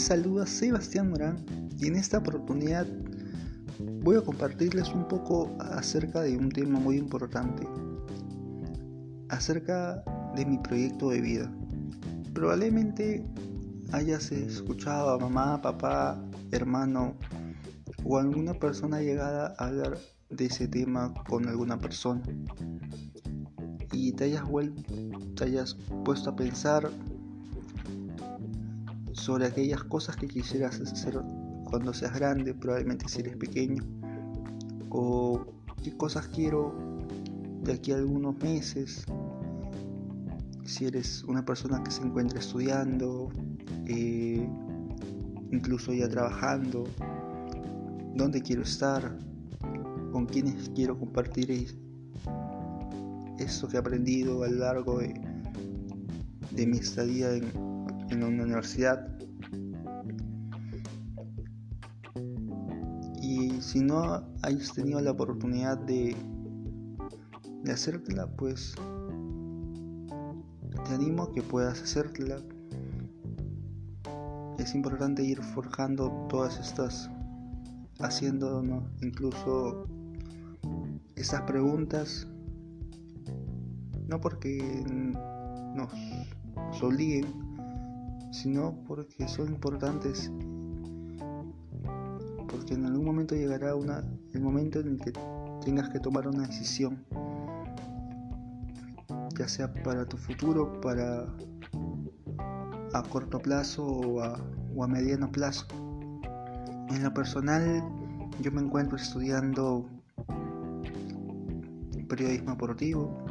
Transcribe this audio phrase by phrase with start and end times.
[0.00, 1.44] Les saluda Sebastián Morán
[1.78, 2.86] y en esta oportunidad
[4.02, 7.68] voy a compartirles un poco acerca de un tema muy importante,
[9.28, 10.02] acerca
[10.34, 11.52] de mi proyecto de vida.
[12.32, 13.26] Probablemente
[13.92, 16.18] hayas escuchado a mamá, papá,
[16.50, 17.14] hermano
[18.02, 19.98] o alguna persona llegada a hablar
[20.30, 22.22] de ese tema con alguna persona
[23.92, 24.82] y te hayas vuelto,
[25.36, 25.76] te hayas
[26.06, 26.90] puesto a pensar
[29.12, 31.20] sobre aquellas cosas que quisieras hacer
[31.64, 33.82] cuando seas grande, probablemente si eres pequeño,
[34.90, 35.46] o
[35.82, 36.74] qué cosas quiero
[37.62, 39.04] de aquí a algunos meses,
[40.64, 43.28] si eres una persona que se encuentra estudiando,
[43.86, 44.48] eh,
[45.52, 46.84] incluso ya trabajando,
[48.14, 49.16] dónde quiero estar,
[50.12, 51.50] con quienes quiero compartir
[53.38, 57.69] eso que he aprendido a lo largo de mi estadía en,
[58.10, 59.06] en una universidad.
[63.22, 66.16] Y si no hayas tenido la oportunidad de,
[67.62, 68.74] de hacértela, pues
[70.84, 72.38] te animo a que puedas hacértela.
[74.58, 77.10] Es importante ir forjando todas estas,
[78.00, 78.62] haciendo
[79.00, 79.86] incluso
[81.16, 82.26] estas preguntas,
[84.08, 84.84] no porque
[85.74, 85.92] nos,
[86.56, 87.49] nos obliguen,
[88.30, 90.30] sino porque son importantes,
[92.48, 95.12] porque en algún momento llegará una, el momento en el que
[95.64, 97.04] tengas que tomar una decisión,
[99.38, 101.26] ya sea para tu futuro, para
[102.92, 104.38] a corto plazo o a,
[104.74, 105.66] o a mediano plazo.
[106.88, 107.82] En lo personal,
[108.40, 109.88] yo me encuentro estudiando
[112.08, 113.24] periodismo deportivo.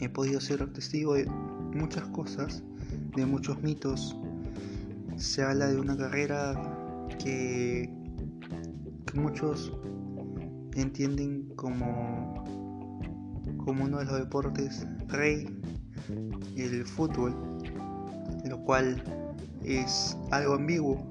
[0.00, 1.26] He podido ser testigo de
[1.74, 2.62] muchas cosas
[3.16, 4.16] de muchos mitos.
[5.16, 7.92] Se habla de una carrera que,
[9.14, 9.72] muchos
[10.76, 12.44] entienden como,
[13.64, 15.48] como uno de los deportes rey,
[16.56, 17.34] el fútbol,
[18.48, 19.02] lo cual
[19.64, 21.04] es algo ambiguo.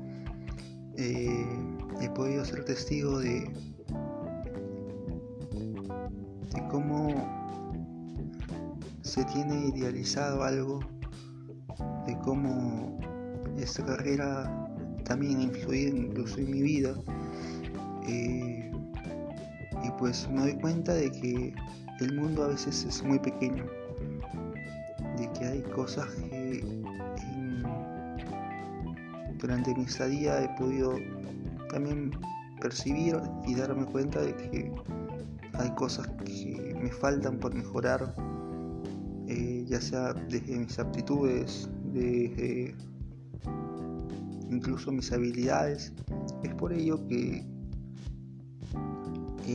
[0.96, 1.46] Eh,
[2.02, 3.52] he podido ser testigo de,
[6.54, 7.10] de cómo
[9.02, 10.80] se tiene idealizado algo
[12.24, 12.98] cómo
[13.58, 14.70] esta carrera
[15.04, 16.94] también ha influido incluso en mi vida.
[18.08, 18.72] Eh,
[19.84, 21.54] y pues me doy cuenta de que
[22.00, 23.66] el mundo a veces es muy pequeño,
[25.18, 26.64] de que hay cosas que
[29.40, 30.96] durante mi estadía he podido
[31.72, 32.12] también
[32.62, 34.72] percibir y darme cuenta de que
[35.54, 38.14] hay cosas que me faltan por mejorar,
[39.28, 42.76] eh, ya sea desde mis aptitudes, de
[44.50, 45.94] incluso mis habilidades.
[46.44, 47.44] Es por ello que,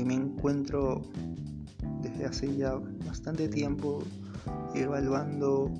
[0.05, 1.03] me encuentro
[2.03, 2.75] desde hace ya
[3.07, 4.03] bastante tiempo
[4.75, 5.71] evaluando,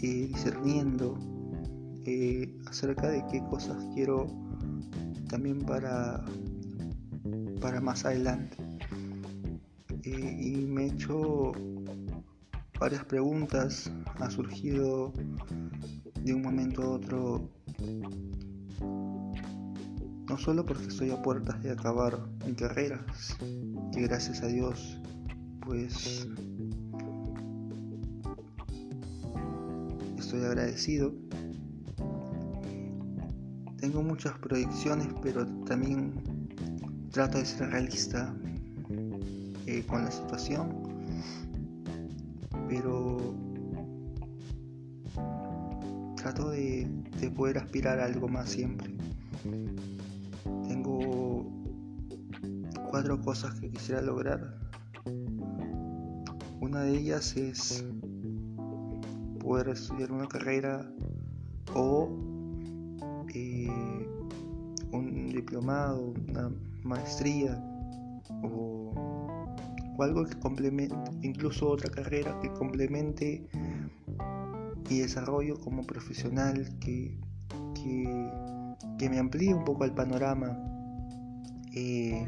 [0.00, 1.18] eh, discerniendo
[2.04, 4.28] eh, acerca de qué cosas quiero
[5.28, 6.24] también para,
[7.60, 8.56] para más adelante.
[10.04, 11.52] Eh, y me he hecho
[12.78, 13.90] varias preguntas,
[14.20, 15.12] ha surgido
[16.22, 17.50] de un momento a otro,
[20.28, 23.04] no solo porque estoy a puertas de acabar mi carrera,
[23.92, 25.00] que gracias a Dios
[25.60, 26.26] pues
[30.18, 31.12] estoy agradecido.
[33.78, 36.14] Tengo muchas proyecciones, pero también
[37.10, 38.34] trato de ser realista
[39.66, 40.77] eh, con la situación
[42.68, 43.16] pero
[46.16, 46.86] trato de,
[47.34, 48.94] poder aspirar a algo más siempre.
[50.66, 51.46] Tengo
[52.90, 54.58] cuatro cosas que quisiera lograr.
[56.60, 57.84] Una de ellas es
[59.40, 60.90] poder estudiar una carrera
[61.74, 62.10] o
[63.34, 63.70] eh,
[64.92, 66.50] un diplomado, una
[66.82, 67.62] maestría
[68.42, 69.07] o
[69.98, 73.44] o algo que complemente, incluso otra carrera que complemente
[74.88, 77.18] mi desarrollo como profesional, que,
[77.74, 80.56] que, me amplíe un poco el panorama,
[81.74, 82.26] eh,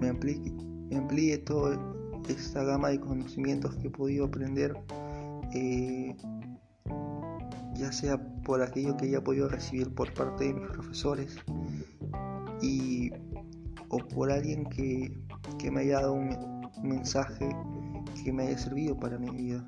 [0.00, 0.52] me, amplíe,
[0.90, 1.78] me amplíe toda
[2.28, 4.74] esta gama de conocimientos que he podido aprender,
[5.54, 6.16] eh,
[7.74, 11.36] ya sea por aquello que haya podido recibir por parte de mis profesores
[12.60, 13.12] y,
[13.88, 15.16] o por alguien que,
[15.58, 16.51] que me haya dado un,
[16.82, 17.48] mensaje
[18.24, 19.64] que me haya servido para mi vida.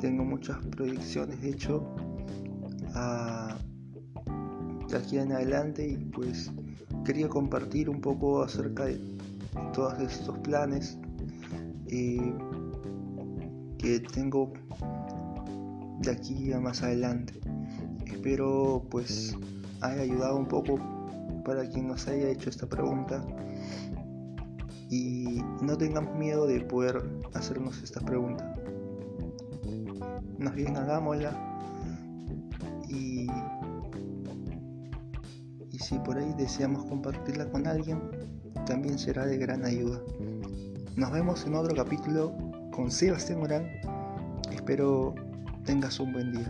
[0.00, 1.84] Tengo muchas proyecciones, de hecho,
[4.88, 6.50] de aquí en adelante y pues
[7.04, 9.00] quería compartir un poco acerca de
[9.72, 10.98] todos estos planes
[11.88, 12.32] eh,
[13.78, 14.52] que tengo
[16.00, 17.34] de aquí a más adelante.
[18.06, 19.36] Espero pues
[19.80, 20.78] haya ayudado un poco
[21.44, 23.24] para quien nos haya hecho esta pregunta
[24.88, 27.02] y no tengamos miedo de poder
[27.34, 28.54] hacernos esta pregunta.
[30.38, 31.32] Más bien hagámosla
[32.88, 33.26] y,
[35.70, 38.00] y si por ahí deseamos compartirla con alguien,
[38.66, 40.00] también será de gran ayuda.
[40.96, 42.32] Nos vemos en otro capítulo
[42.72, 43.66] con Sebastián Morán.
[44.52, 45.14] Espero
[45.64, 46.46] tengas un buen día.